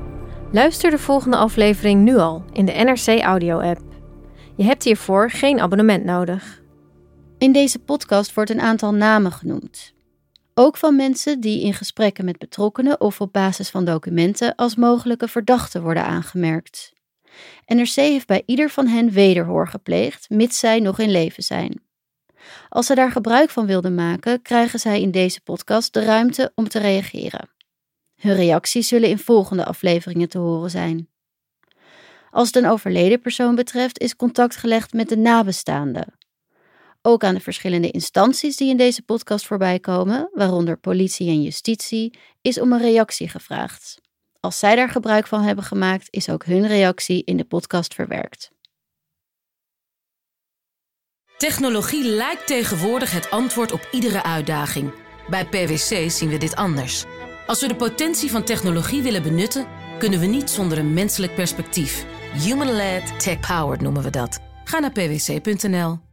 [0.52, 3.82] Luister de volgende aflevering nu al in de NRC Audio-app.
[4.56, 6.62] Je hebt hiervoor geen abonnement nodig.
[7.38, 9.96] In deze podcast wordt een aantal namen genoemd.
[10.60, 15.28] Ook van mensen die in gesprekken met betrokkenen of op basis van documenten als mogelijke
[15.28, 16.94] verdachten worden aangemerkt.
[17.66, 21.82] NRC heeft bij ieder van hen wederhoor gepleegd, mits zij nog in leven zijn.
[22.70, 26.68] Als ze daar gebruik van wilden maken, krijgen zij in deze podcast de ruimte om
[26.68, 27.50] te reageren.
[28.16, 31.10] Hun reacties zullen in volgende afleveringen te horen zijn.
[32.30, 36.17] Als het een overleden persoon betreft, is contact gelegd met de nabestaanden.
[37.02, 42.20] Ook aan de verschillende instanties die in deze podcast voorbij komen, waaronder politie en justitie,
[42.42, 44.02] is om een reactie gevraagd.
[44.40, 48.52] Als zij daar gebruik van hebben gemaakt, is ook hun reactie in de podcast verwerkt.
[51.38, 54.94] Technologie lijkt tegenwoordig het antwoord op iedere uitdaging.
[55.30, 57.06] Bij PwC zien we dit anders.
[57.48, 59.68] Als we de potentie van technologie willen benutten,
[60.00, 62.06] kunnen we niet zonder een menselijk perspectief.
[62.34, 64.40] Human-led, tech-powered noemen we dat.
[64.64, 66.07] Ga naar pwc.nl.